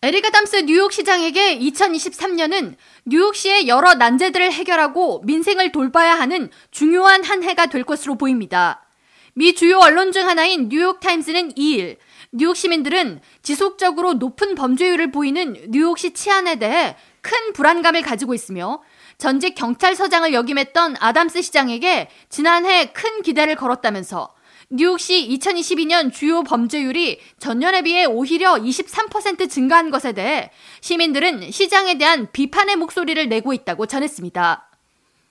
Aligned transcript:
에리가 0.00 0.30
담스 0.30 0.58
뉴욕 0.58 0.92
시장에게 0.92 1.58
2023년은 1.58 2.76
뉴욕시의 3.04 3.66
여러 3.66 3.94
난제들을 3.94 4.52
해결하고 4.52 5.22
민생을 5.24 5.72
돌봐야 5.72 6.14
하는 6.14 6.50
중요한 6.70 7.24
한 7.24 7.42
해가 7.42 7.66
될 7.66 7.82
것으로 7.82 8.14
보입니다. 8.14 8.86
미 9.34 9.56
주요 9.56 9.78
언론 9.78 10.12
중 10.12 10.28
하나인 10.28 10.68
뉴욕타임스는 10.68 11.54
2일 11.54 11.96
뉴욕 12.30 12.56
시민들은 12.56 13.20
지속적으로 13.42 14.14
높은 14.14 14.54
범죄율을 14.54 15.10
보이는 15.10 15.56
뉴욕시 15.66 16.12
치안에 16.12 16.60
대해 16.60 16.94
큰 17.20 17.52
불안감을 17.52 18.02
가지고 18.02 18.34
있으며 18.34 18.80
전직 19.18 19.56
경찰서장을 19.56 20.32
역임했던 20.32 20.94
아담스 21.00 21.42
시장에게 21.42 22.08
지난해 22.28 22.92
큰 22.92 23.22
기대를 23.22 23.56
걸었다면서 23.56 24.32
뉴욕시 24.70 25.26
2022년 25.30 26.12
주요 26.12 26.42
범죄율이 26.42 27.20
전년에 27.38 27.80
비해 27.82 28.04
오히려 28.04 28.56
23% 28.56 29.48
증가한 29.48 29.90
것에 29.90 30.12
대해 30.12 30.50
시민들은 30.82 31.50
시장에 31.50 31.96
대한 31.96 32.28
비판의 32.32 32.76
목소리를 32.76 33.30
내고 33.30 33.54
있다고 33.54 33.86
전했습니다. 33.86 34.68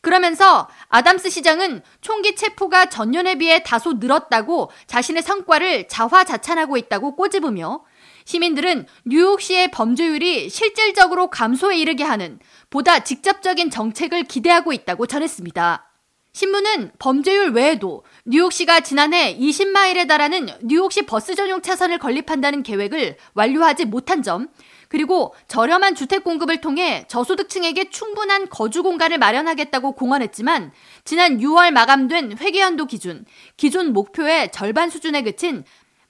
그러면서 0.00 0.66
아담스 0.88 1.28
시장은 1.28 1.82
총기 2.00 2.36
체포가 2.36 2.86
전년에 2.86 3.34
비해 3.34 3.62
다소 3.62 3.94
늘었다고 3.94 4.70
자신의 4.86 5.22
성과를 5.22 5.88
자화자찬하고 5.88 6.78
있다고 6.78 7.14
꼬집으며 7.14 7.84
시민들은 8.24 8.86
뉴욕시의 9.04 9.70
범죄율이 9.72 10.48
실질적으로 10.48 11.28
감소에 11.28 11.76
이르게 11.76 12.02
하는 12.02 12.38
보다 12.70 13.00
직접적인 13.00 13.68
정책을 13.70 14.24
기대하고 14.24 14.72
있다고 14.72 15.06
전했습니다. 15.06 15.87
신문은 16.32 16.92
범죄율 16.98 17.50
외에도 17.50 18.04
뉴욕시가 18.24 18.80
지난해 18.80 19.36
20마일에 19.38 20.06
달하는 20.06 20.48
뉴욕시 20.62 21.02
버스 21.02 21.34
전용 21.34 21.62
차선을 21.62 21.98
건립한다는 21.98 22.62
계획을 22.62 23.16
완료하지 23.34 23.86
못한 23.86 24.22
점, 24.22 24.48
그리고 24.88 25.34
저렴한 25.48 25.94
주택 25.94 26.24
공급을 26.24 26.60
통해 26.60 27.04
저소득층에게 27.08 27.90
충분한 27.90 28.48
거주 28.48 28.82
공간을 28.82 29.18
마련하겠다고 29.18 29.92
공언했지만 29.92 30.72
지난 31.04 31.38
6월 31.38 31.72
마감된 31.72 32.38
회계연도 32.38 32.86
기준, 32.86 33.24
기존 33.56 33.92
목표의 33.92 34.52
절반 34.52 34.90
수준에 34.90 35.22
그친 35.22 35.64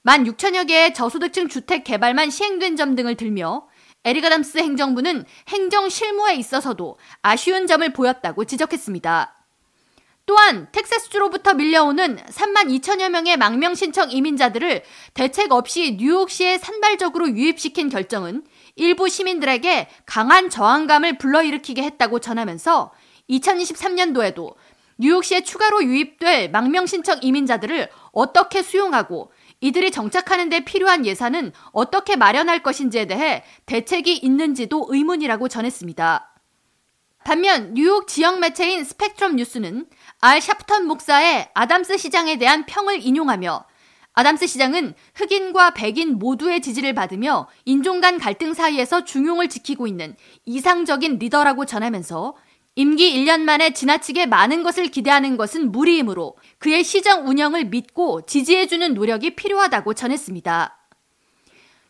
1만 0.04 0.26
6천여 0.26 0.66
개의 0.68 0.94
저소득층 0.94 1.48
주택 1.48 1.84
개발만 1.84 2.30
시행된 2.30 2.76
점 2.76 2.94
등을 2.94 3.16
들며 3.16 3.66
에리가담스 4.04 4.58
행정부는 4.58 5.24
행정 5.48 5.88
실무에 5.88 6.34
있어서도 6.36 6.98
아쉬운 7.20 7.66
점을 7.66 7.92
보였다고 7.92 8.44
지적했습니다. 8.44 9.37
또한 10.28 10.68
텍사스주로부터 10.72 11.54
밀려오는 11.54 12.16
3만 12.16 12.66
2천여 12.78 13.08
명의 13.08 13.38
망명 13.38 13.74
신청 13.74 14.10
이민자들을 14.10 14.82
대책 15.14 15.52
없이 15.52 15.96
뉴욕시에 15.98 16.58
산발적으로 16.58 17.30
유입시킨 17.30 17.88
결정은 17.88 18.44
일부 18.76 19.08
시민들에게 19.08 19.88
강한 20.04 20.50
저항감을 20.50 21.16
불러일으키게 21.16 21.82
했다고 21.82 22.18
전하면서 22.18 22.92
2023년도에도 23.30 24.54
뉴욕시에 24.98 25.44
추가로 25.44 25.82
유입될 25.82 26.50
망명 26.50 26.84
신청 26.84 27.18
이민자들을 27.22 27.88
어떻게 28.12 28.62
수용하고 28.62 29.32
이들이 29.62 29.90
정착하는 29.90 30.50
데 30.50 30.60
필요한 30.60 31.06
예산은 31.06 31.52
어떻게 31.72 32.16
마련할 32.16 32.62
것인지에 32.62 33.06
대해 33.06 33.44
대책이 33.64 34.18
있는지도 34.18 34.88
의문이라고 34.90 35.48
전했습니다. 35.48 36.37
반면 37.28 37.74
뉴욕 37.74 38.08
지역 38.08 38.40
매체인 38.40 38.84
스펙트럼 38.84 39.36
뉴스는 39.36 39.84
알 40.22 40.40
샤프턴 40.40 40.86
목사의 40.86 41.50
아담스 41.52 41.98
시장에 41.98 42.38
대한 42.38 42.64
평을 42.64 43.04
인용하며 43.04 43.66
아담스 44.14 44.46
시장은 44.46 44.94
흑인과 45.14 45.74
백인 45.74 46.18
모두의 46.18 46.62
지지를 46.62 46.94
받으며 46.94 47.46
인종 47.66 48.00
간 48.00 48.16
갈등 48.16 48.54
사이에서 48.54 49.04
중용을 49.04 49.50
지키고 49.50 49.86
있는 49.86 50.16
이상적인 50.46 51.18
리더라고 51.18 51.66
전하면서 51.66 52.34
임기 52.76 53.22
1년 53.22 53.40
만에 53.42 53.74
지나치게 53.74 54.24
많은 54.24 54.62
것을 54.62 54.86
기대하는 54.86 55.36
것은 55.36 55.70
무리이므로 55.70 56.34
그의 56.58 56.82
시정 56.82 57.28
운영을 57.28 57.66
믿고 57.66 58.24
지지해주는 58.24 58.94
노력이 58.94 59.36
필요하다고 59.36 59.92
전했습니다. 59.92 60.78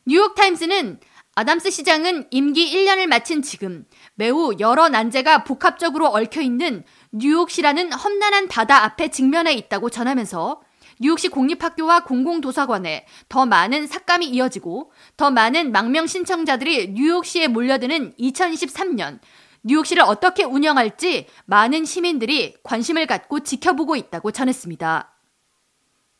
뉴욕타임스는 0.05 0.99
아담스 1.39 1.71
시장은 1.71 2.27
임기 2.33 2.69
1년을 2.75 3.07
마친 3.07 3.43
지금 3.43 3.87
매우 4.17 4.57
여러 4.59 4.89
난제가 4.89 5.45
복합적으로 5.45 6.09
얽혀 6.09 6.41
있는 6.41 6.83
뉴욕시라는 7.13 7.93
험난한 7.93 8.49
바다 8.49 8.83
앞에 8.83 9.13
직면해 9.13 9.53
있다고 9.53 9.89
전하면서 9.89 10.61
뉴욕시 10.99 11.29
공립학교와 11.29 12.03
공공도서관에 12.03 13.07
더 13.29 13.47
많은 13.47 13.87
삭감이 13.87 14.27
이어지고 14.27 14.91
더 15.17 15.31
많은 15.31 15.71
망명 15.71 16.09
신청자들이 16.09 16.95
뉴욕시에 16.95 17.47
몰려드는 17.47 18.15
2023년 18.19 19.21
뉴욕시를 19.63 20.03
어떻게 20.03 20.43
운영할지 20.43 21.29
많은 21.45 21.85
시민들이 21.85 22.57
관심을 22.65 23.07
갖고 23.07 23.39
지켜보고 23.39 23.95
있다고 23.95 24.33
전했습니다. 24.33 25.15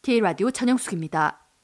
K라디오 0.03 0.53
전영숙입니다. 0.53 1.48